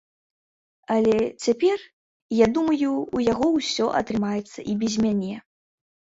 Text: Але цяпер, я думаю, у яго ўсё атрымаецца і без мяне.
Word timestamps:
Але 0.95 1.17
цяпер, 1.47 1.77
я 2.37 2.47
думаю, 2.57 2.89
у 3.19 3.23
яго 3.27 3.47
ўсё 3.59 3.85
атрымаецца 4.01 4.59
і 4.73 4.77
без 4.83 4.93
мяне. 5.07 5.35